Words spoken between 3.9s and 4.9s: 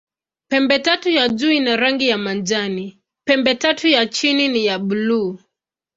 chini ni ya